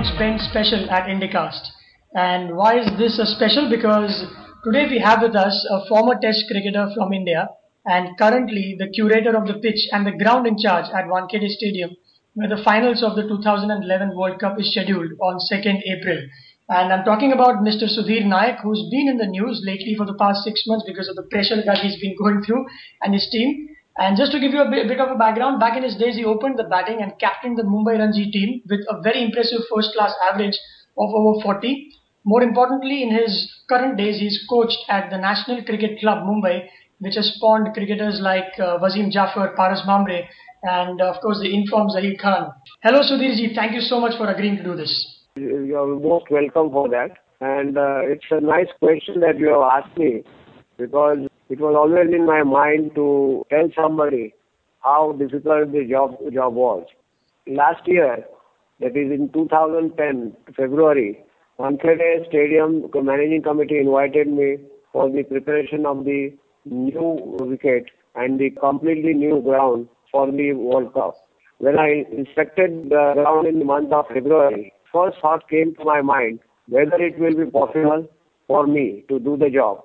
[0.00, 1.60] Bench special at Indycast.
[2.14, 3.68] And why is this a special?
[3.68, 4.24] Because
[4.64, 7.50] today we have with us a former Test cricketer from India
[7.84, 11.90] and currently the curator of the pitch and the ground in charge at Wankhede Stadium,
[12.32, 16.18] where the finals of the 2011 World Cup is scheduled on 2nd April.
[16.70, 17.84] And I'm talking about Mr.
[17.84, 21.16] Sudhir Naik, who's been in the news lately for the past six months because of
[21.16, 22.64] the pressure that he's been going through
[23.02, 23.68] and his team.
[24.00, 26.24] And just to give you a bit, of a background, back in his days, he
[26.24, 30.14] opened the batting and captained the Mumbai Ranji team with a very impressive first class
[30.26, 30.56] average
[30.96, 31.92] of over 40.
[32.24, 36.68] More importantly, in his current days, he's coached at the National Cricket Club Mumbai,
[37.00, 40.24] which has spawned cricketers like uh, Wasim Jaffer, Paras Bhambre,
[40.62, 42.52] and of course the informed Zaheer Khan.
[42.82, 44.92] Hello Sudhirji, thank you so much for agreeing to do this.
[45.36, 47.18] You're most welcome for that.
[47.42, 50.22] And uh, it's a nice question that you have asked me
[50.76, 54.32] because it was always in my mind to tell somebody
[54.82, 56.86] how difficult the job was.
[57.46, 58.24] Last year,
[58.78, 61.22] that is in 2010 February,
[61.58, 64.58] Wankhede Stadium managing committee invited me
[64.92, 66.32] for the preparation of the
[66.64, 71.16] new wicket and the completely new ground for the World Cup.
[71.58, 76.00] When I inspected the ground in the month of February, first thought came to my
[76.00, 78.08] mind whether it will be possible
[78.46, 79.84] for me to do the job.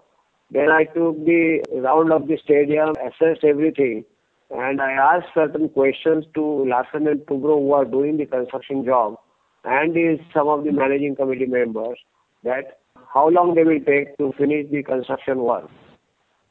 [0.51, 4.05] Then I took the round of the stadium, assessed everything,
[4.51, 9.17] and I asked certain questions to Larsen and Toubro who are doing the construction job
[9.63, 11.97] and some of the managing committee members
[12.43, 12.79] that
[13.13, 15.69] how long they will take to finish the construction work.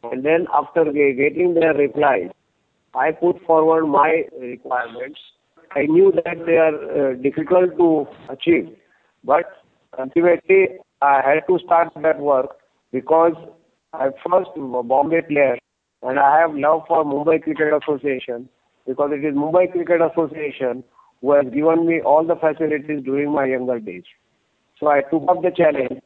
[0.02, 2.30] And then after getting their replies,
[2.94, 5.20] I put forward my requirements.
[5.72, 8.76] I knew that they are uh, difficult to achieve,
[9.24, 9.44] but
[9.98, 12.56] ultimately I had to start that work
[12.92, 13.34] because
[14.00, 15.58] I'm first Bombay player
[16.02, 18.48] and I have love for Mumbai Cricket Association
[18.86, 20.84] because it is Mumbai Cricket Association
[21.20, 24.04] who has given me all the facilities during my younger days.
[24.78, 26.00] So I took up the challenge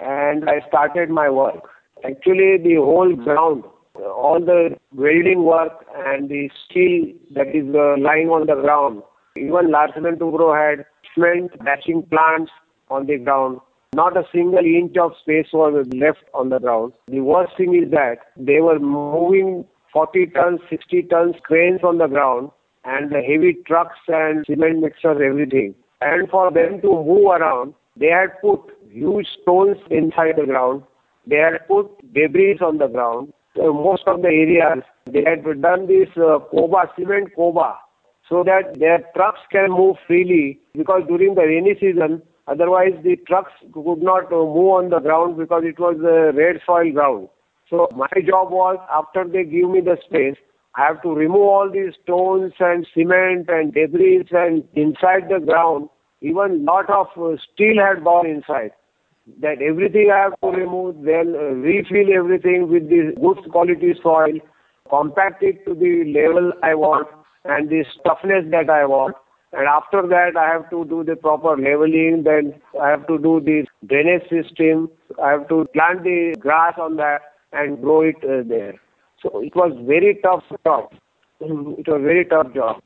[0.00, 1.68] and I started my work.
[2.04, 3.64] Actually, the whole ground
[3.96, 9.02] all the welding work and the steel that is uh, lying on the ground.
[9.36, 10.84] Even Larsen and Toubro had
[11.14, 12.50] cement batching plants
[12.88, 13.60] on the ground.
[13.94, 16.92] Not a single inch of space was left on the ground.
[17.08, 22.06] The worst thing is that they were moving 40 tons, 60 tons cranes on the
[22.06, 22.50] ground
[22.84, 25.74] and the heavy trucks and cement mixers, everything.
[26.00, 28.60] And for them to move around, they had put
[28.90, 30.82] huge stones inside the ground.
[31.26, 35.86] They had put debris on the ground uh, most of the areas, they had done
[35.86, 37.78] this uh, Koba, cement Koba,
[38.28, 43.52] so that their trucks can move freely because during the rainy season, otherwise the trucks
[43.72, 47.28] could not uh, move on the ground because it was a red soil ground.
[47.70, 50.36] So my job was after they give me the space,
[50.74, 55.88] I have to remove all these stones and cement and debris and inside the ground,
[56.20, 58.72] even lot of uh, steel had gone inside
[59.40, 64.38] that everything I have to remove, then uh, refill everything with the good quality soil,
[64.90, 67.08] compact it to the level I want
[67.44, 69.16] and the toughness that I want.
[69.56, 72.24] And after that, I have to do the proper leveling.
[72.24, 74.90] Then I have to do the drainage system.
[75.22, 77.20] I have to plant the grass on that
[77.52, 78.74] and grow it uh, there.
[79.22, 80.92] So it was very tough job.
[81.40, 82.82] It was very tough job.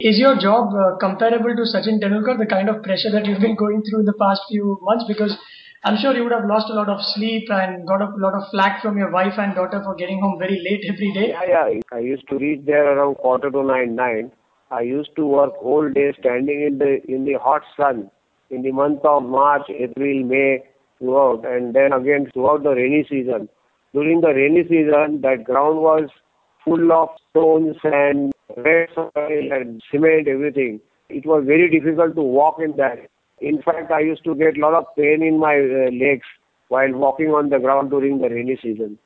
[0.00, 3.56] Is your job uh, comparable to Sachin Tendulkar, the kind of pressure that you've been
[3.56, 5.04] going through in the past few months?
[5.08, 5.36] Because
[5.84, 8.48] I'm sure you would have lost a lot of sleep and got a lot of
[8.50, 11.28] flack from your wife and daughter for getting home very late every day.
[11.30, 11.80] Yeah, yeah.
[11.92, 14.32] I used to reach there around quarter to nine, nine.
[14.70, 18.10] I used to work whole day standing in the in the hot sun
[18.50, 20.62] in the month of March, April, May,
[20.98, 23.48] throughout, and then again throughout the rainy season.
[23.94, 26.08] During the rainy season, that ground was
[26.64, 29.12] full of stones and red soil
[29.52, 30.80] and cement, everything.
[31.08, 33.08] It was very difficult to walk in that.
[33.40, 36.26] In fact, I used to get a lot of pain in my uh, legs
[36.68, 38.98] while walking on the ground during the rainy season.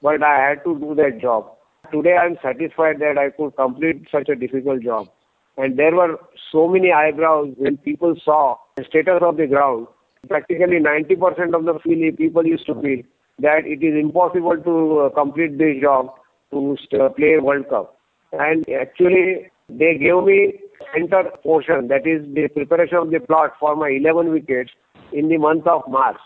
[0.00, 1.52] But I had to do that job.
[1.92, 5.08] Today I am satisfied that I could complete such a difficult job.
[5.56, 6.18] And there were
[6.52, 9.88] so many eyebrows when people saw the status of the ground.
[10.28, 13.02] Practically 90% of the people used to feel
[13.40, 16.14] that it is impossible to uh, complete this job
[16.52, 17.98] to uh, play World Cup.
[18.32, 20.54] And actually, they gave me
[20.94, 24.70] center portion, that is the preparation of the plot for my 11 wickets
[25.12, 26.20] in the month of March.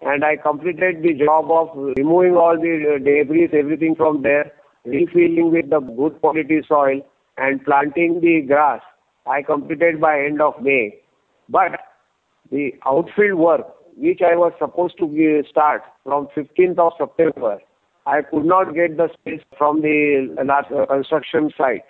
[0.00, 4.52] And I completed the job of removing all the uh, debris, everything from there,
[4.84, 7.00] refilling with the good quality soil
[7.38, 8.80] and planting the grass.
[9.26, 10.98] I completed by end of May.
[11.48, 11.80] But
[12.50, 17.58] the outfield work, which I was supposed to start from 15th of September,
[18.06, 21.84] I could not get the space from the last uh, construction site.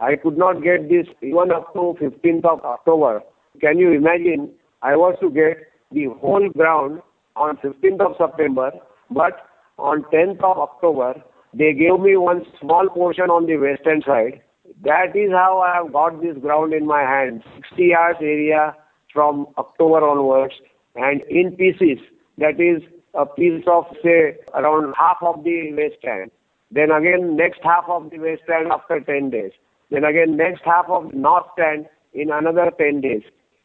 [0.00, 3.22] I could not get this even up to 15th of October.
[3.60, 4.50] Can you imagine?
[4.82, 5.58] I was to get
[5.92, 7.00] the whole ground
[7.36, 8.72] on 15th of September,
[9.10, 9.46] but
[9.78, 11.14] on 10th of October,
[11.56, 14.40] they gave me one small portion on the western side.
[14.82, 18.74] That is how I have got this ground in my hand, 60 yards area
[19.12, 20.54] from October onwards,
[20.96, 21.98] and in pieces,
[22.38, 22.82] that is
[23.14, 26.30] a piece of say around half of the west stand.
[26.70, 29.52] Then again next half of the west stand after 10 days.
[29.90, 33.22] Then again next half of north stand in another 10 days.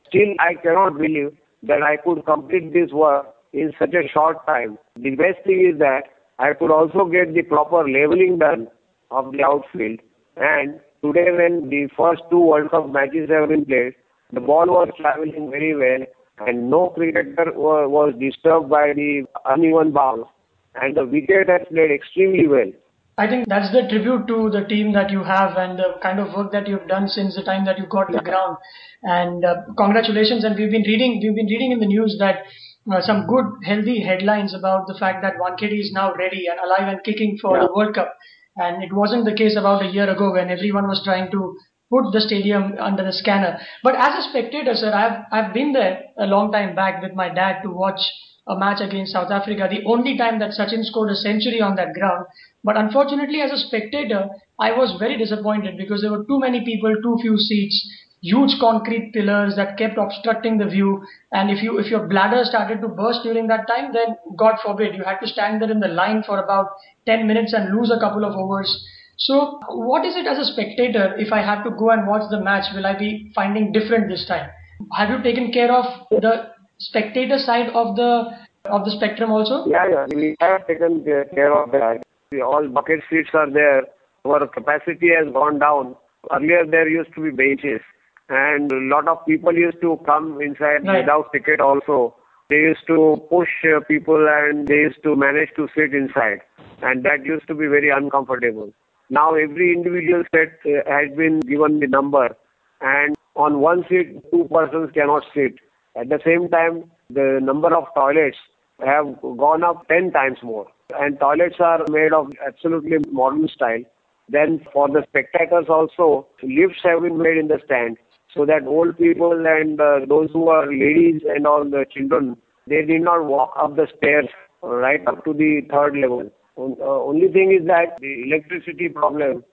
[0.08, 4.78] Still I cannot believe that I could complete this work in such a short time.
[4.96, 6.04] The best thing is that
[6.40, 8.70] I could also get the proper labeling done
[9.12, 10.00] of the outfield.
[10.38, 13.94] And today when the first two World Cup matches have been played,
[14.32, 16.06] the ball was traveling very well
[16.48, 20.28] and no cricketer was disturbed by the uneven bounce
[20.76, 22.72] and the wicket has played extremely well.
[23.18, 26.34] I think that's the tribute to the team that you have and the kind of
[26.34, 28.56] work that you've done since the time that you got the ground.
[29.04, 30.46] And uh, congratulations.
[30.46, 32.46] And we've been reading, we've been reading in the news that
[32.92, 36.88] uh, some good, healthy headlines about the fact that Wankhede is now ready and alive
[36.92, 37.66] and kicking for yeah.
[37.66, 38.14] the World Cup.
[38.58, 41.58] And it wasn't the case about a year ago when everyone was trying to
[41.90, 43.60] put the stadium under the scanner.
[43.84, 47.30] But as a spectator, sir, I've I've been there a long time back with my
[47.30, 48.02] dad to watch
[48.48, 49.68] a match against South Africa.
[49.70, 52.26] The only time that Sachin scored a century on that ground.
[52.64, 54.28] But unfortunately, as a spectator,
[54.60, 57.88] I was very disappointed because there were too many people, too few seats,
[58.22, 61.04] huge concrete pillars that kept obstructing the view.
[61.32, 64.96] And if you if your bladder started to burst during that time, then God forbid
[64.96, 66.68] you had to stand there in the line for about
[67.06, 68.86] 10 minutes and lose a couple of overs
[69.20, 72.40] so, what is it as a spectator if I have to go and watch the
[72.40, 72.74] match?
[72.74, 74.50] Will I be finding different this time?
[74.94, 78.32] Have you taken care of the spectator side of the
[78.66, 79.66] of the spectrum also?
[79.68, 82.02] Yeah, yeah, we have taken care of that.
[82.42, 83.84] All bucket seats are there.
[84.24, 85.98] Our capacity has gone down.
[86.32, 87.82] Earlier there used to be benches,
[88.30, 91.02] and a lot of people used to come inside right.
[91.02, 92.16] without ticket also.
[92.50, 93.50] They used to push
[93.88, 96.42] people and they used to manage to sit inside,
[96.82, 98.72] and that used to be very uncomfortable.
[99.10, 102.36] Now every individual set uh, has been given the number
[102.82, 105.56] and on one seat two persons cannot sit.
[105.96, 108.38] At the same time, the number of toilets
[108.86, 110.68] have gone up 10 times more
[110.98, 113.84] and toilets are made of absolutely modern style.
[114.30, 117.98] Then for the spectators also, lifts have been made in the stand
[118.34, 122.38] so that old people and uh, those who are ladies and all the children,
[122.68, 124.28] they did not walk up the stairs
[124.62, 126.30] right up to the third level.
[126.58, 129.44] Uh, only thing is that the electricity problem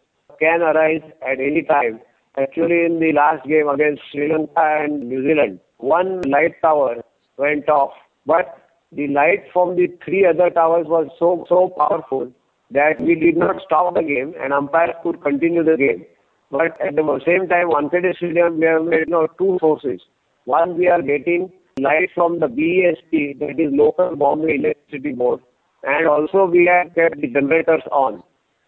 [0.41, 2.01] can arise at any time.
[2.37, 6.97] Actually, in the last game against Sri Lanka and New Zealand, one light tower
[7.39, 7.93] went off,
[8.27, 8.59] but
[8.93, 12.31] the light from the three other towers was so so powerful
[12.71, 16.05] that we did not stop the game and umpires could continue the game.
[16.51, 20.01] But at the same time, Wankhede Stadium, we have made know, two sources.
[20.45, 25.41] One, we are getting light from the BEST, that is local Bombay Electricity Board,
[25.83, 28.23] and also we have kept the generators on.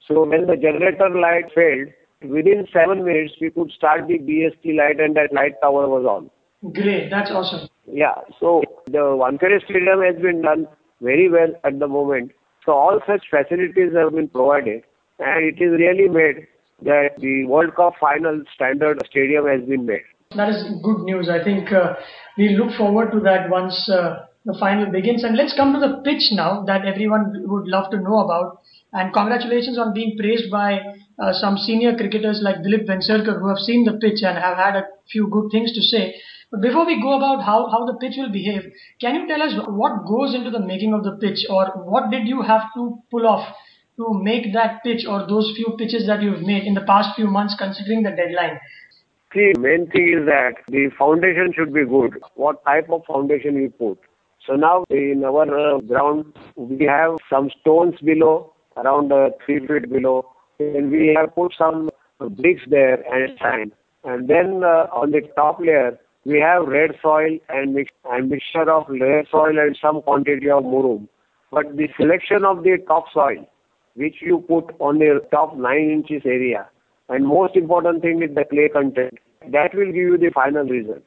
[0.06, 1.88] So when the generator light failed,
[2.22, 6.30] within seven minutes we could start the BEST light and that light tower was on.
[6.72, 7.68] Great, that's awesome.
[7.86, 10.66] Yeah, so the Wankhede Stadium has been done
[11.00, 12.32] very well at the moment.
[12.66, 14.82] So all such facilities have been provided
[15.18, 16.46] and it is really made
[16.82, 20.04] that the World Cup final standard stadium has been made.
[20.36, 21.28] That is good news.
[21.28, 21.94] I think uh,
[22.36, 25.24] we look forward to that once uh, the final begins.
[25.24, 28.60] And let's come to the pitch now that everyone would love to know about.
[28.92, 30.80] And congratulations on being praised by
[31.18, 34.76] uh, some senior cricketers like Dilip Vengsarkar who have seen the pitch and have had
[34.76, 36.14] a few good things to say.
[36.50, 39.52] But before we go about how, how the pitch will behave, can you tell us
[39.68, 43.26] what goes into the making of the pitch or what did you have to pull
[43.26, 43.54] off
[43.98, 47.26] to make that pitch or those few pitches that you've made in the past few
[47.26, 48.58] months considering the deadline?
[49.34, 52.18] See, main thing is that the foundation should be good.
[52.34, 53.98] What type of foundation you put.
[54.46, 59.90] So now in our uh, ground, we have some stones below, around uh, three feet
[59.90, 60.24] below,
[60.58, 63.72] and we have put some bricks there and sand.
[64.04, 68.70] And then uh, on the top layer, we have red soil and, mix- and mixture
[68.70, 71.08] of red soil and some quantity of murum.
[71.50, 73.46] But the selection of the top soil,
[73.98, 76.68] which you put on the top 9 inches area,
[77.08, 79.18] and most important thing is the clay content,
[79.52, 81.02] that will give you the final result.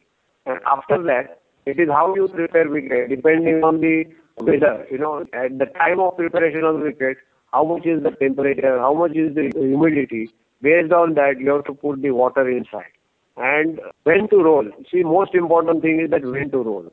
[0.46, 4.06] And after that, it is how you prepare wicket, depending on the
[4.40, 4.86] weather.
[4.92, 7.18] You know, at the time of preparation of wicket,
[7.54, 10.30] how much is the temperature, how much is the humidity.
[10.62, 12.92] Based on that, you have to put the water inside.
[13.38, 14.68] And when to roll.
[14.92, 16.92] See, most important thing is that when to roll.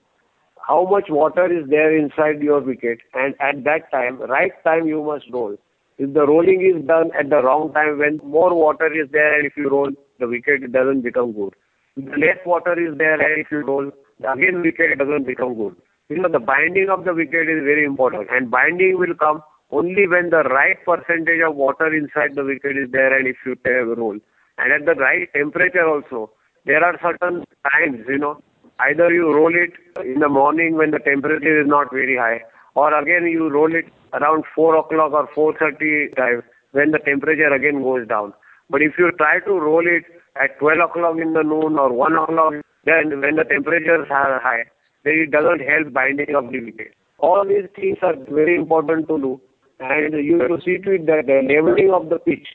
[0.66, 5.02] How much water is there inside your wicket, and at that time, right time you
[5.02, 5.56] must roll.
[5.98, 9.46] If the rolling is done at the wrong time, when more water is there, and
[9.46, 9.90] if you roll,
[10.20, 11.54] the wicket doesn't become good.
[11.96, 13.90] If the less water is there, and if you roll,
[14.20, 15.74] again wicket doesn't become good.
[16.08, 20.08] You know, the binding of the wicket is very important and binding will come only
[20.08, 23.56] when the right percentage of water inside the wicket is there and if you
[23.94, 24.16] roll.
[24.56, 26.30] And at the right temperature also,
[26.64, 28.40] there are certain times, you know,
[28.80, 32.40] either you roll it in the morning when the temperature is not very high
[32.78, 33.86] or again you roll it
[34.18, 36.42] around 4 o'clock or 4.30 time
[36.72, 38.32] when the temperature again goes down.
[38.70, 40.04] But if you try to roll it
[40.42, 42.54] at 12 o'clock in the noon or 1 o'clock,
[42.84, 44.64] then when the temperatures are high,
[45.04, 46.94] then it doesn't help binding of the wicket.
[47.18, 49.40] All these things are very important to do
[49.80, 52.48] and you have to see to it that the leveling of the pitch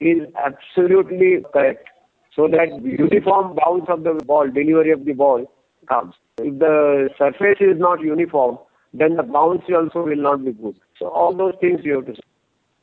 [0.00, 1.88] is absolutely correct
[2.34, 5.50] so that uniform bounce of the ball, delivery of the ball
[5.88, 6.14] comes.
[6.38, 8.58] If the surface is not uniform,
[8.92, 10.76] then the bounce also will not be good.
[10.98, 12.22] So all those things you have to see.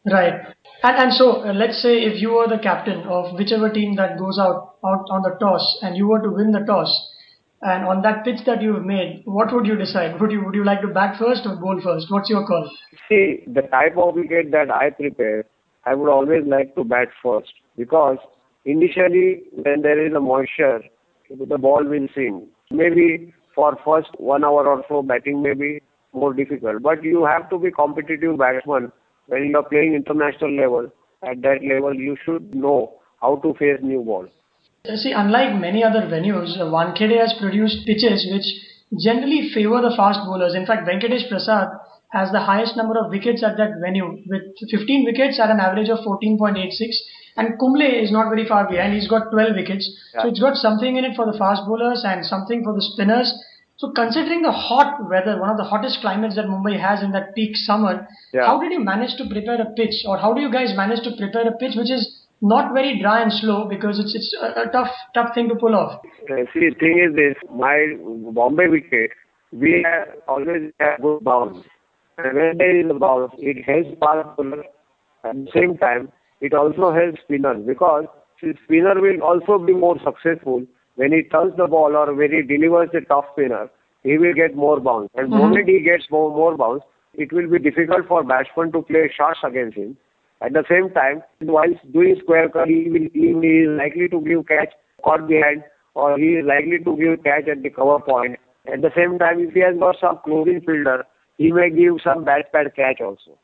[0.06, 0.34] Right.
[0.84, 4.18] And, and so uh, let's say if you were the captain of whichever team that
[4.18, 6.89] goes out, out on the toss and you were to win the toss,
[7.62, 10.20] and on that pitch that you've made, what would you decide?
[10.22, 12.08] Would you would you like to bat first or bowl first?
[12.10, 12.72] What's your call?
[13.10, 15.44] See, the type of wicket that I prepare,
[15.86, 18.18] I would always like to bat first because
[18.63, 20.82] initially when there is a moisture,
[21.30, 22.46] the ball will sink.
[22.72, 25.82] Maybe for first one hour or so batting may be
[26.13, 28.92] more difficult, but you have to be competitive batsman
[29.28, 30.92] when you are playing international level.
[31.22, 34.28] At that level, you should know how to face new ball.
[34.96, 38.48] See, unlike many other venues, uh, Wankhede has produced pitches which
[39.04, 40.56] generally favor the fast bowlers.
[40.56, 41.68] In fact, Venkatesh Prasad
[42.12, 45.89] has the highest number of wickets at that venue with 15 wickets at an average
[45.89, 46.96] of 14.86
[47.38, 48.94] and Kumble is not very far behind.
[48.94, 49.86] He's got 12 wickets.
[50.13, 50.24] Yeah.
[50.24, 53.32] So it's got something in it for the fast bowlers and something for the spinners.
[53.79, 57.33] So considering the hot weather, one of the hottest climates that Mumbai has in that
[57.33, 58.45] peak summer, yeah.
[58.45, 61.15] how did you manage to prepare a pitch or how do you guys manage to
[61.15, 64.71] prepare a pitch which is not very dry and slow because it's it's a, a
[64.74, 66.01] tough tough thing to pull off.
[66.27, 67.95] See, the thing is this: my
[68.33, 69.12] Bombay wicket,
[69.53, 71.63] we have always have good bounce,
[72.17, 74.63] and when there is a bounce, it helps fast bowler.
[75.24, 78.05] At the same time, it also helps spinner because
[78.65, 80.65] spinner will also be more successful
[81.01, 83.70] when he turns the ball or when he delivers a top spinner.
[84.03, 85.41] He will get more bounce, and mm-hmm.
[85.44, 89.39] moment he gets more more bounce, it will be difficult for batsman to play shots
[89.44, 89.98] against him
[90.41, 94.48] at the same time, while doing square cut, he, will, he is likely to give
[94.48, 94.72] catch
[95.03, 95.63] caught behind
[95.96, 98.38] or he is likely to give catch at the cover point.
[98.72, 101.03] At the same time, if he has got some closing fielder,
[101.38, 103.38] he may give some bat pad catch also.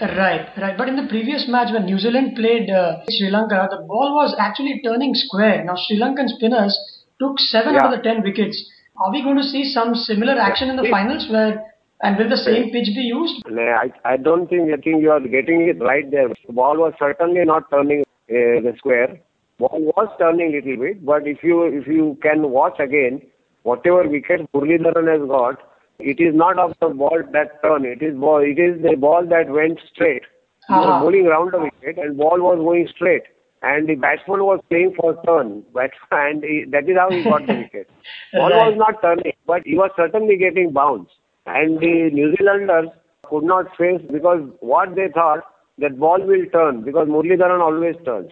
[0.00, 0.78] Right, right.
[0.78, 4.34] But in the previous match when New Zealand played uh, Sri Lanka, the ball was
[4.38, 5.64] actually turning square.
[5.64, 6.72] Now Sri Lankan spinners
[7.20, 7.84] took seven yeah.
[7.84, 8.56] out of the ten wickets.
[8.96, 11.64] Are we going to see some similar action in the finals where
[12.02, 13.42] and will the same pitch be used?
[13.48, 16.28] No, I, I don't think, I think you are getting it right there.
[16.46, 19.18] The ball was certainly not turning uh, the square.
[19.58, 23.20] Ball was turning a little bit, but if you if you can watch again,
[23.64, 25.58] whatever wicket Muralidharan has got,
[25.98, 27.84] it is not of the ball that turn.
[27.84, 28.38] It is ball.
[28.38, 30.22] It is the ball that went straight.
[30.68, 30.86] He uh-huh.
[30.86, 33.24] was bowling around the wicket, and ball was going straight.
[33.62, 37.46] And the batsman was playing for turn, but and he, that is how he got
[37.46, 37.90] the wicket.
[38.32, 38.70] Ball right.
[38.70, 41.10] was not turning, but he was certainly getting bounce.
[41.46, 42.88] And the New Zealanders
[43.24, 45.40] could not face because what they thought
[45.78, 48.30] that ball will turn because Muralidharan always turns.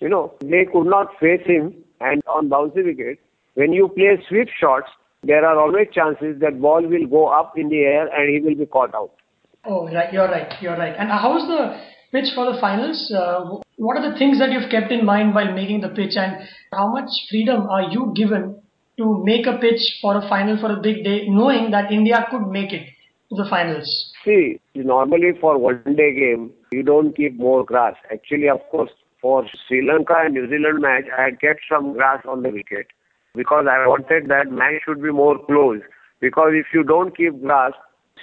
[0.00, 3.18] You know, they could not face him and on bouncy wicket,
[3.54, 4.90] when you play sweep shots,
[5.22, 8.56] there are always chances that ball will go up in the air and he will
[8.56, 9.12] be caught out.
[9.64, 10.94] Oh, right, you're right, you're right.
[10.98, 11.80] And how's the
[12.12, 13.10] pitch for the finals?
[13.10, 16.48] Uh, what are the things that you've kept in mind while making the pitch and
[16.72, 18.60] how much freedom are you given
[18.98, 22.46] to make a pitch for a final for a big day, knowing that India could
[22.48, 22.86] make it
[23.30, 24.12] to the finals?
[24.24, 27.94] See, normally for one day game, you don't keep more grass.
[28.12, 28.90] Actually, of course,
[29.20, 32.86] for Sri Lanka and New Zealand match, I had kept some grass on the wicket
[33.34, 35.80] because I wanted that match should be more close.
[36.20, 37.72] Because if you don't keep grass,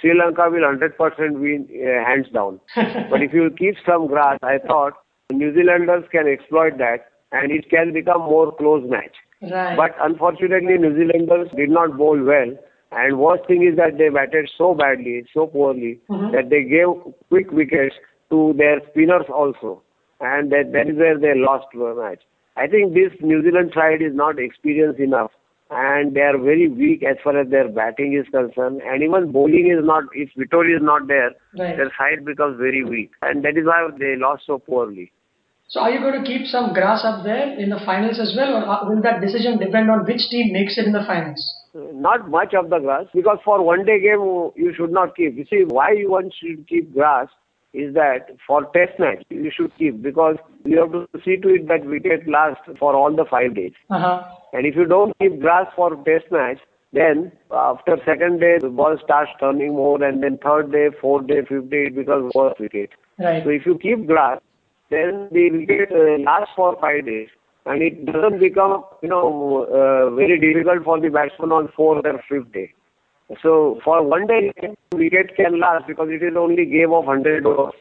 [0.00, 0.96] Sri Lanka will 100%
[1.40, 2.60] win uh, hands down.
[3.10, 4.94] but if you keep some grass, I thought
[5.38, 9.16] New Zealanders can exploit that and it can become more close match.
[9.42, 9.76] Right.
[9.76, 12.56] But unfortunately, New Zealanders did not bowl well.
[12.92, 16.34] And worst thing is that they batted so badly, so poorly, mm-hmm.
[16.36, 16.88] that they gave
[17.28, 17.96] quick wickets
[18.30, 19.82] to their spinners also.
[20.20, 22.22] And that, that is where they lost the match.
[22.56, 25.30] I think this New Zealand side is not experienced enough.
[25.70, 28.82] And they are very weak as far as their batting is concerned.
[28.84, 31.74] And even bowling is not, if Vettori is not there, right.
[31.76, 33.12] their side becomes very weak.
[33.22, 35.10] And that is why they lost so poorly.
[35.72, 38.56] So are you going to keep some grass up there in the finals as well,
[38.56, 41.42] or will that decision depend on which team makes it in the finals?
[41.74, 44.20] Not much of the grass, because for one day game
[44.54, 45.34] you should not keep.
[45.34, 47.28] You see, why one should keep grass
[47.72, 50.36] is that for test match you should keep because
[50.66, 53.72] you have to see to it that wicket lasts for all the five days.
[53.88, 54.22] Uh-huh.
[54.52, 56.58] And if you don't keep grass for test match,
[56.92, 61.40] Then after second day, the ball starts turning more, and then third day, fourth day,
[61.48, 62.90] fifth day, it becomes worse wicket.
[63.18, 63.42] Right.
[63.42, 64.40] So if you keep grass,
[64.92, 67.28] then the wicket uh, lasts for five days,
[67.66, 72.22] and it doesn't become, you know, uh, very difficult for the batsman on fourth or
[72.28, 72.72] fifth day.
[73.42, 74.52] So for one day,
[74.92, 77.72] wicket can last because it is only game of 100 overs.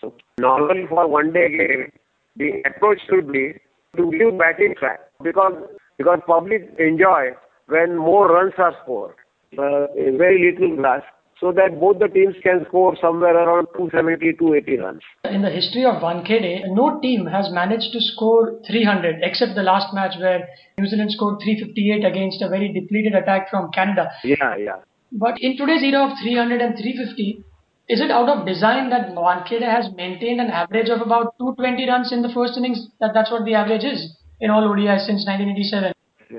[0.00, 1.92] So normally for one day game,
[2.36, 3.54] the approach should be
[3.96, 5.54] to give batting track because
[5.98, 7.32] because public enjoy
[7.66, 9.14] when more runs are scored,
[9.58, 11.02] uh, very little grass,
[11.42, 15.02] so that both the teams can score somewhere around 270 to 80 runs.
[15.24, 19.92] In the history of Wankhede, no team has managed to score 300 except the last
[19.92, 20.46] match where
[20.78, 24.12] New Zealand scored 358 against a very depleted attack from Canada.
[24.22, 24.86] Yeah, yeah.
[25.10, 27.42] But in today's era of 300 and 350,
[27.88, 32.12] is it out of design that Wankhede has maintained an average of about 220 runs
[32.12, 32.86] in the first innings?
[33.00, 35.92] That that's what the average is in all ODIs since 1987.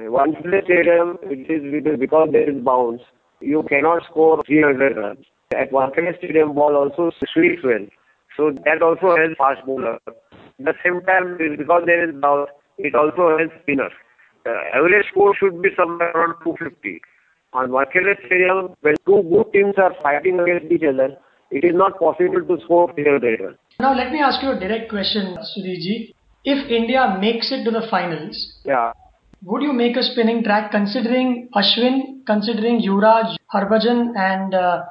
[0.09, 3.01] One stadium, it is because there is bounce,
[3.43, 5.25] you cannot score 300 runs.
[5.55, 7.85] At Wankhede Stadium, ball also sweeps well.
[8.37, 9.99] So that also helps fast bowler.
[10.07, 10.15] At
[10.59, 13.91] the same time, because there is bounce, it also helps spinners.
[14.45, 17.01] The average score should be somewhere around 250.
[17.53, 21.15] On Wankhede Stadium, when two good teams are fighting against each other,
[21.51, 23.57] it is not possible to score 300 runs.
[23.79, 26.13] Now let me ask you a direct question, Sudhirji.
[26.45, 28.35] If India makes it to the finals,
[28.65, 28.91] Yeah.
[29.45, 34.83] Would you make a spinning track considering Ashwin, considering Yuvraj, Harbhajan and uh,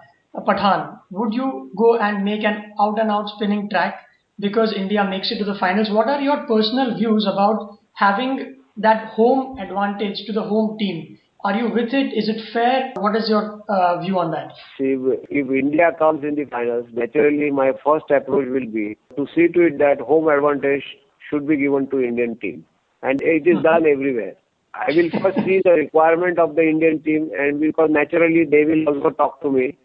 [0.47, 0.99] Pathan?
[1.11, 4.07] Would you go and make an out and out spinning track
[4.39, 5.89] because India makes it to the finals?
[5.91, 11.19] What are your personal views about having that home advantage to the home team?
[11.45, 12.13] Are you with it?
[12.17, 12.93] Is it fair?
[12.97, 14.53] What is your uh, view on that?
[14.79, 19.27] See, if, if India comes in the finals, naturally my first approach will be to
[19.35, 20.85] see to it that home advantage
[21.29, 22.65] should be given to Indian team.
[23.03, 24.37] And it is done everywhere.
[24.75, 28.89] I will first see the requirement of the Indian team and because naturally they will
[28.89, 29.77] also talk to me,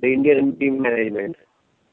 [0.00, 1.36] the Indian team management.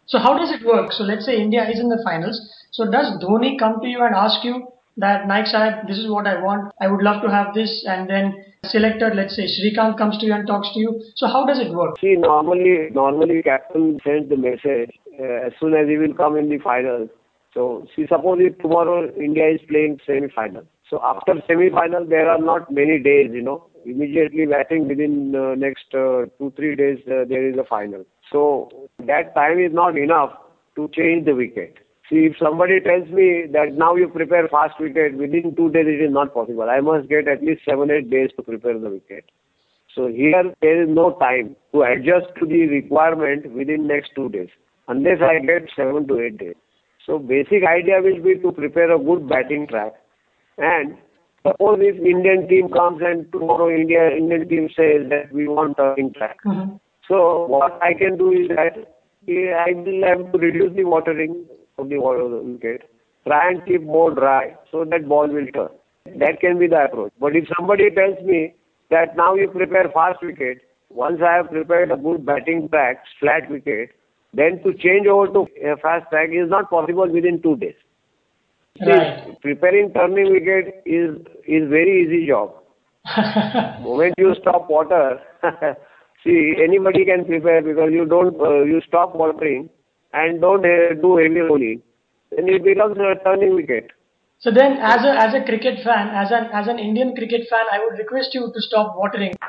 [0.06, 0.92] So how does it work?
[0.92, 2.40] So let's say India is in the finals.
[2.72, 6.28] So does Dhoni come to you and ask you that Naik Sahib, this is what
[6.28, 6.72] I want.
[6.80, 7.86] I would love to have this.
[7.88, 8.36] And then
[8.66, 11.02] selector, let's say Srikkanth comes to you and talks to you.
[11.16, 11.98] So how does it work?
[12.00, 16.50] See, normally, normally captain sends the message uh, as soon as he will come in
[16.50, 17.10] the finals.
[17.54, 20.64] So, see, suppose if tomorrow India is playing semi-final.
[20.94, 23.66] So after semi-final, there are not many days, you know.
[23.84, 28.06] Immediately batting within uh, next uh, two three days, uh, there is a final.
[28.32, 30.34] So that time is not enough
[30.76, 31.80] to change the wicket.
[32.12, 36.00] See, if somebody tells me that now you prepare fast wicket within two days, it
[36.00, 36.70] is not possible.
[36.70, 39.26] I must get at least seven eight days to prepare the wicket.
[39.96, 44.50] So here there is no time to adjust to the requirement within next two days,
[44.88, 46.56] unless I get seven to eight days.
[47.08, 49.94] So basic idea will be to prepare a good batting track,
[50.58, 50.98] and
[51.46, 55.90] suppose if Indian team comes and tomorrow India Indian team says that we want a
[55.90, 56.38] batting track.
[56.46, 56.80] Mhm.
[57.08, 58.78] So what I can do is that
[59.66, 61.46] I will have to reduce the watering
[61.78, 62.90] of the water wicket,
[63.26, 65.70] try and keep more dry so that ball will turn.
[66.20, 67.12] That can be the approach.
[67.20, 68.54] But if somebody tells me
[68.90, 73.50] that now you prepare fast wicket, once I have prepared a good batting track, flat
[73.50, 73.92] wicket,
[74.34, 77.76] then to change over to a fast track is not possible within two days.
[78.80, 79.40] See, Right.
[79.42, 82.54] preparing turning wicket is is very easy job.
[83.88, 85.20] Moment you stop water,
[86.24, 89.70] see anybody can prepare because you don't uh, you stop watering
[90.14, 91.84] and don't uh, do heavy rolling,
[92.32, 93.92] then it becomes a turning wicket.
[94.40, 97.66] So then, as a as a cricket fan, as an as an Indian cricket fan,
[97.72, 99.34] I would request you to stop watering.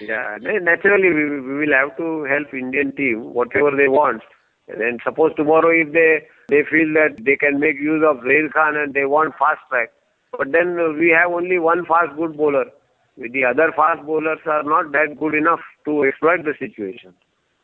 [0.00, 4.22] Yeah, naturally we, we will have to help Indian team whatever they want.
[4.70, 8.52] And then suppose tomorrow if they they feel that they can make use of Zaheer
[8.52, 9.92] Khan and they want fast track,
[10.36, 12.66] but then we have only one fast good bowler.
[13.16, 17.14] The other fast bowlers are not that good enough to exploit the situation.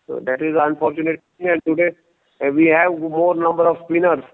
[0.06, 1.22] So that is unfortunate.
[1.40, 1.96] And today
[2.44, 4.24] uh, we have more number of spinners.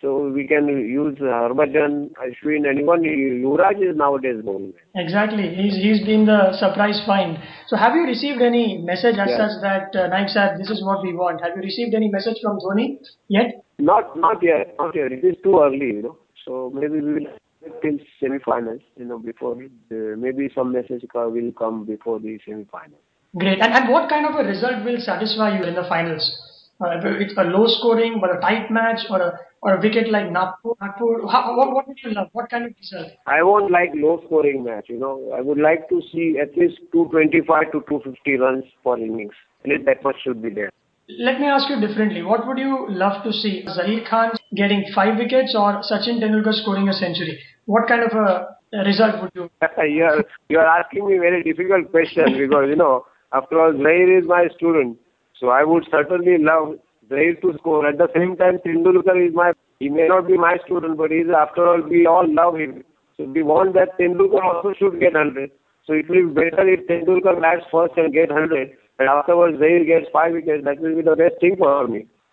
[0.00, 3.02] So we can use Harbhajan, Ashwin, and even
[3.44, 4.72] Yuvraj is nowadays bowling.
[4.94, 7.36] Exactly, he's he's been the surprise find.
[7.66, 9.42] So have you received any message as Yeah.
[9.42, 11.42] such that uh, Naik said this is what we want?
[11.42, 12.96] Have you received any message from Dhoni
[13.28, 13.62] yet?
[13.78, 15.12] Not not yet, not yet.
[15.12, 16.16] It is too early, you know.
[16.46, 17.28] So maybe we will
[17.60, 22.98] wait till semi-finals, you know, before uh, maybe some message will come before the semi-final.
[23.36, 23.60] Great.
[23.60, 26.32] And and what kind of a result will satisfy you in the finals?
[26.80, 30.30] Uh, it's a low scoring, but a tight match, or a or a wicket like
[30.30, 30.72] Nagpur.
[30.80, 31.26] Nagpur.
[31.28, 32.28] How, what what would you love?
[32.32, 33.12] What kind of result?
[33.26, 35.32] I won't like low-scoring match, you know.
[35.36, 39.34] I would like to see at least 225 to 250 runs per innings.
[39.64, 40.70] At least that much should be there.
[41.18, 42.22] Let me ask you differently.
[42.22, 43.64] What would you love to see?
[43.66, 47.38] Zaheer Khan getting five wickets or Sachin Tendulkar scoring a century?
[47.66, 49.50] What kind of a result would you?
[49.88, 54.46] you're you're asking me very difficult question because you know after all Zair is my
[54.56, 54.98] student,
[55.38, 56.78] so I would certainly love
[57.10, 57.86] Zair to score.
[57.86, 61.32] At the same time, Tendulkar is my he may not be my student, but he's
[61.36, 62.84] after all we all love him.
[63.16, 65.50] So we want that Tendulkar also should get hundred.
[65.86, 69.84] So it will be better if Tendulkar bats first and get hundred, and afterwards Zair
[69.86, 70.64] gets five wickets.
[70.64, 72.06] That will be the best thing for me.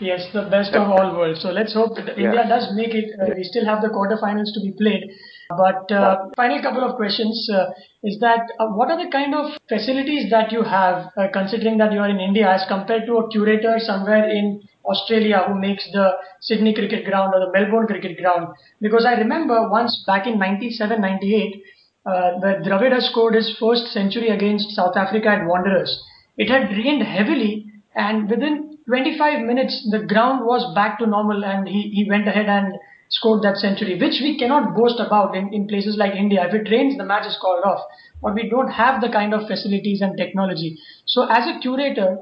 [0.00, 1.42] yes, the best of all worlds.
[1.42, 2.26] So let's hope that yeah.
[2.26, 3.10] India does make it.
[3.20, 5.10] Uh, we still have the quarterfinals to be played.
[5.50, 7.66] But uh, final couple of questions uh,
[8.02, 11.92] is that uh, what are the kind of facilities that you have, uh, considering that
[11.92, 16.12] you are in India, as compared to a curator somewhere in Australia who makes the
[16.40, 18.48] Sydney cricket ground or the Melbourne cricket ground?
[18.80, 21.62] Because I remember once back in 97, 98,
[22.04, 26.02] uh, the Dravid scored his first century against South Africa at Wanderers.
[26.36, 31.68] It had rained heavily, and within 25 minutes, the ground was back to normal, and
[31.68, 32.74] he, he went ahead and
[33.12, 36.46] scored that century, which we cannot boast about in, in places like India.
[36.48, 37.80] If it rains, the match is called off.
[38.22, 40.78] But we don't have the kind of facilities and technology.
[41.06, 42.18] So, as a curator,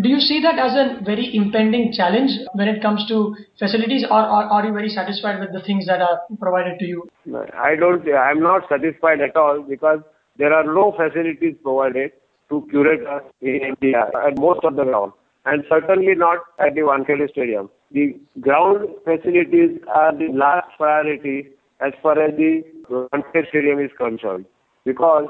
[0.00, 4.20] do you see that as a very impending challenge when it comes to facilities, or,
[4.20, 7.08] or are you very satisfied with the things that are provided to you?
[7.54, 8.02] I don't.
[8.14, 10.00] I'm not satisfied at all because
[10.38, 12.12] there are no facilities provided
[12.48, 15.12] to curators in India at most of the ground,
[15.44, 21.48] and certainly not at the Wankhede Stadium the ground facilities are the last priority
[21.80, 24.46] as far as the Wankhede Stadium is concerned.
[24.84, 25.26] Because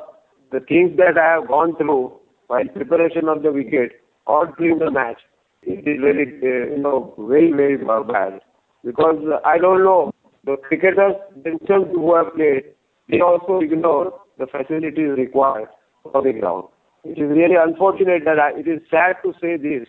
[0.50, 2.12] the things that I have gone through
[2.46, 3.92] while preparation of the wicket
[4.26, 5.20] or during the match,
[5.62, 8.40] it is very, uh, you know, very, very bad.
[8.84, 10.12] Because I don't know,
[10.44, 12.64] the cricketers themselves who have played,
[13.08, 15.68] they also ignore the facilities required
[16.10, 16.64] for the ground.
[17.04, 19.88] It is really unfortunate that I, it is sad to say this,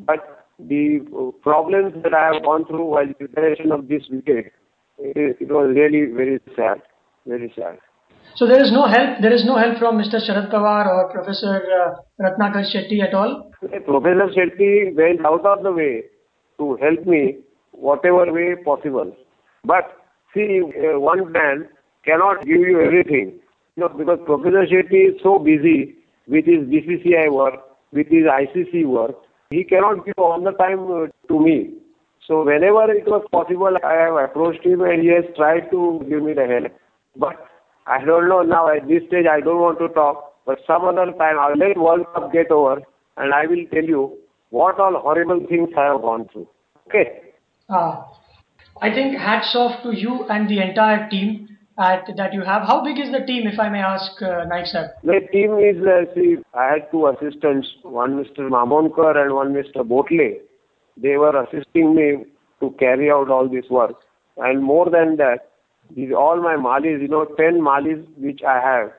[0.00, 4.52] but the problems that I have gone through while preparation of this wicket,
[4.98, 6.82] it, it was really very sad,
[7.26, 7.78] very sad.
[8.36, 9.20] So there is no help.
[9.20, 10.18] There is no help from Mr.
[10.18, 13.52] Sharad Pawar or Professor uh, Ratnakar Shetty at all.
[13.60, 16.02] Professor Shetty went out of the way
[16.58, 17.38] to help me
[17.70, 19.14] whatever way possible.
[19.64, 19.84] But
[20.34, 21.68] see, uh, one man
[22.04, 23.38] cannot give you everything.
[23.76, 25.94] You know, because Professor Shetty is so busy
[26.26, 27.60] with his BCCI work,
[27.92, 29.14] with his ICC work,
[29.54, 31.56] he cannot give all the time uh, to me.
[32.26, 36.22] So whenever it was possible, I have approached him and he has tried to give
[36.22, 36.72] me the help.
[37.16, 37.36] But
[37.86, 40.32] I don't know now at this stage I don't want to talk.
[40.46, 42.82] But some other time I'll let World Cup get over
[43.16, 44.18] and I will tell you
[44.50, 46.48] what all horrible things I have gone through.
[46.88, 47.20] Okay?
[47.68, 48.06] Ah,
[48.80, 52.62] I think hats off to you and the entire team at, that you have.
[52.62, 54.92] How big is the team, if I may ask, uh, Naik sir?
[55.02, 58.48] The team is, uh, see, I had two assistants, one Mr.
[58.48, 59.82] Mamonkar and one Mr.
[59.82, 60.38] Botle.
[60.96, 62.24] They were assisting me
[62.60, 63.96] to carry out all this work.
[64.36, 65.50] And more than that,
[65.94, 68.92] these all my Malis, you know, 10 Malis which I have,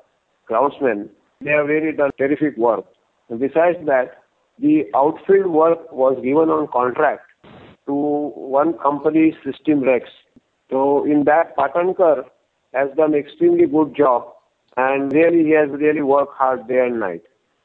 [0.50, 1.10] groundsmen,
[1.42, 2.86] they have really done terrific work.
[3.30, 4.24] And besides that,
[4.60, 7.24] the outfield work was given on contract
[7.88, 10.10] to one company, System Rex.
[10.70, 12.26] So in that, Patankar
[12.76, 14.28] has done extremely good job
[14.78, 17.24] and really he has really worked hard day and night.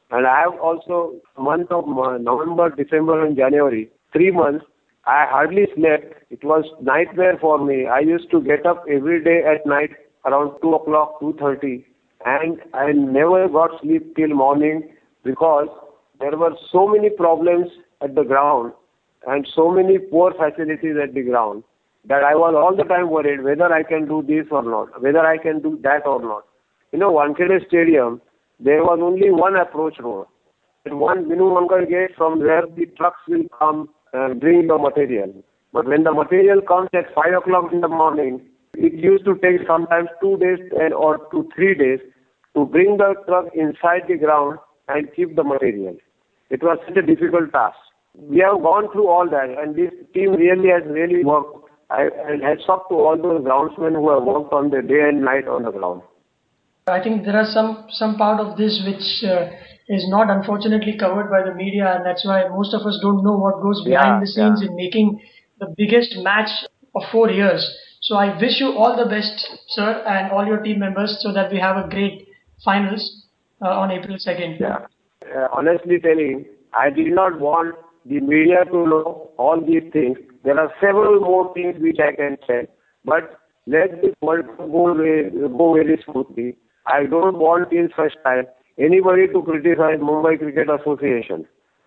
[0.09, 4.65] And I have also month of November, December and January, three months,
[5.05, 6.13] I hardly slept.
[6.29, 7.87] It was nightmare for me.
[7.87, 9.91] I used to get up every day at night
[10.25, 11.83] around 2 o'clock, 2.30
[12.25, 14.89] and I never got sleep till morning
[15.23, 15.67] because
[16.19, 17.67] there were so many problems
[18.01, 18.73] at the ground
[19.27, 21.63] and so many poor facilities at the ground
[22.05, 25.25] that I was all the time worried whether I can do this or not, whether
[25.25, 26.43] I can do that or not.
[26.91, 28.21] You know, Wankhede Stadium,
[28.59, 30.27] there was only one approach road.
[30.85, 35.31] And one minimum gate from where the trucks will come and bring the material.
[35.73, 38.41] But when the material comes at 5 o'clock in the morning,
[38.73, 40.59] it used to take sometimes two days
[40.97, 41.99] or to three days
[42.55, 45.95] to bring the truck inside the ground and keep the material.
[46.49, 47.77] It was such a difficult task.
[48.15, 51.70] We have gone through all that and this team really has really worked
[52.41, 55.63] hats off to all those groundsmen who have worked on the day and night on
[55.63, 56.01] the ground.
[56.87, 59.51] I think there are some some part of this which uh,
[59.87, 63.37] is not unfortunately covered by the media, and that's why most of us don't know
[63.37, 64.69] what goes behind yeah, the scenes yeah.
[64.69, 65.21] in making
[65.59, 66.49] the biggest match
[66.95, 67.61] of four years.
[68.01, 71.51] So I wish you all the best, sir, and all your team members, so that
[71.51, 72.27] we have a great
[72.65, 73.25] finals
[73.61, 74.57] uh, on April second.
[74.59, 74.85] Yeah.
[75.23, 77.75] Uh, honestly telling, I did not want
[78.05, 82.37] the media to know all these things there are several more things which I can
[82.47, 82.67] say,
[83.05, 84.93] but let this world go,
[85.57, 86.57] go very smoothly.
[86.87, 88.45] I don't want in such time
[88.77, 91.45] anybody to criticize Mumbai Cricket Association.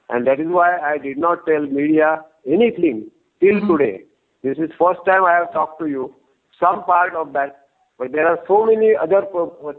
[0.09, 3.77] And that is why I did not tell media anything till mm-hmm.
[3.77, 4.05] today.
[4.43, 6.15] This is first time I have talked to you.
[6.61, 7.65] Some part of that
[7.99, 9.23] But there are so many other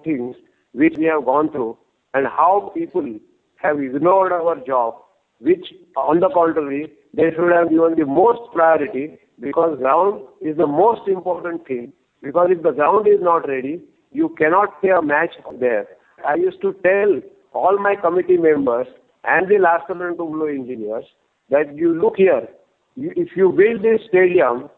[0.03, 0.35] things
[0.73, 1.77] which we have gone through
[2.13, 3.19] and how people
[3.57, 4.95] have ignored our job,
[5.39, 10.67] which on the contrary, they should have given the most priority because ground is the
[10.67, 11.93] most important thing.
[12.21, 15.87] Because if the ground is not ready, you cannot play a match there.
[16.27, 17.21] I used to tell
[17.53, 18.87] all my committee members
[19.23, 21.05] and the last to blow engineers
[21.49, 22.47] that you look here,
[22.95, 24.69] you, if you build this stadium,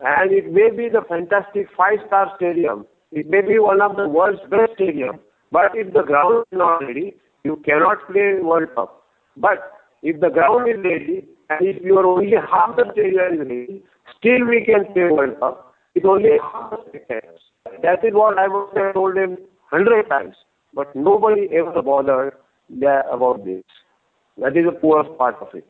[0.00, 4.40] and it may be the fantastic five-star stadium, it may be one of the world's
[4.50, 7.14] best stadium, but if the ground is not ready,
[7.44, 9.04] you cannot play World Cup.
[9.36, 13.80] But if the ground is ready, and if you are only half the stadium is
[14.18, 15.74] still we can play World Cup.
[15.94, 17.40] It's only half the spectators.
[17.82, 19.36] That is what I have told him
[19.70, 20.34] hundred times.
[20.74, 22.34] But nobody ever bothered
[22.70, 23.62] there about this.
[24.38, 25.66] That is the poorest part of it.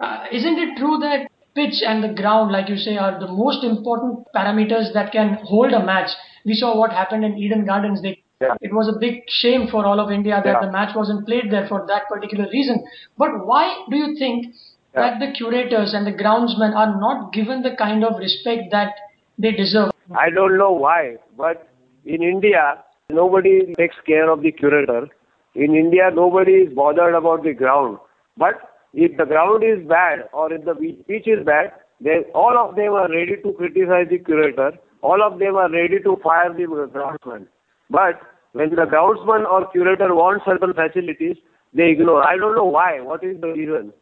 [0.00, 3.62] Uh, isn't it true that pitch and the ground, like you say, are the most
[3.64, 6.10] important parameters that can hold a match?
[6.46, 8.00] We saw what happened in Eden Gardens.
[8.00, 8.54] They, yeah.
[8.62, 10.66] It was a big shame for all of India that yeah.
[10.66, 12.82] the match wasn't played there for that particular reason.
[13.18, 14.54] But why do you think
[14.94, 15.00] yeah.
[15.00, 18.94] that the curators and the groundsmen are not given the kind of respect that
[19.38, 19.90] they deserve?
[20.16, 21.68] I don't know why, but
[22.04, 25.08] in India, nobody takes care of the curator.
[25.54, 27.98] In India, nobody is bothered about the ground.
[28.36, 28.54] But
[28.94, 30.74] if the ground is bad or if the
[31.06, 34.72] pitch is bad, then all of them are ready to criticize the curator.
[35.02, 37.46] All of them are ready to fire the groundsman.
[37.90, 38.20] But
[38.52, 41.36] when the groundsman or curator wants certain facilities,
[41.74, 42.26] they ignore.
[42.26, 43.00] I don't know why.
[43.00, 43.92] What is the reason?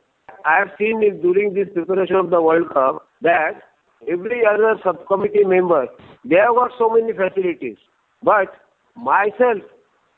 [0.44, 3.62] I have seen it during this preparation of the World Cup that
[4.10, 5.86] every other subcommittee member,
[6.24, 7.76] they have got so many facilities.
[8.22, 8.48] But
[8.96, 9.62] myself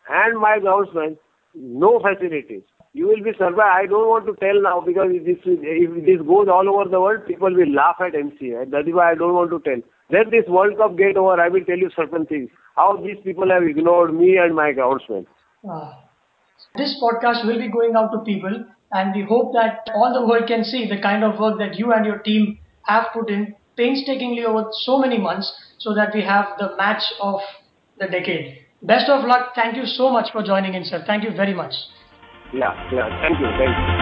[0.08, 1.16] and my groundsman,
[1.54, 2.62] no facilities.
[2.92, 3.60] You will be surprised.
[3.60, 7.00] I don't want to tell now because if this, if this goes all over the
[7.00, 8.70] world, people will laugh at MCA.
[8.70, 9.80] That is why I don't want to tell.
[10.10, 11.40] Let this World Cup get over.
[11.40, 12.50] I will tell you certain things.
[12.74, 15.26] How these people have ignored me and my groundsman.
[15.68, 15.92] Uh,
[16.76, 20.46] this podcast will be going out to people and we hope that all the world
[20.46, 24.44] can see the kind of work that you and your team have put in painstakingly
[24.44, 27.40] over so many months so that we have the match of
[27.98, 28.58] the decade.
[28.82, 29.54] Best of luck.
[29.54, 31.02] Thank you so much for joining in, sir.
[31.06, 31.74] Thank you very much.
[32.52, 33.20] Yeah, yeah.
[33.20, 33.46] Thank you.
[33.58, 33.99] Thank you.